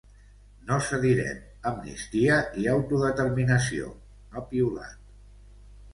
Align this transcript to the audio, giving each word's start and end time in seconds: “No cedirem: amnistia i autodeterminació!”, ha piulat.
“No 0.69 0.77
cedirem: 0.85 1.43
amnistia 1.73 2.39
i 2.63 2.67
autodeterminació!”, 2.73 3.93
ha 4.41 4.47
piulat. 4.51 5.01